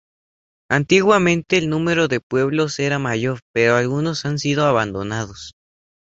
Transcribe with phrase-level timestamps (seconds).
[0.71, 5.53] Antiguamente el número de pueblos era mayor, pero algunos han sido abandonados.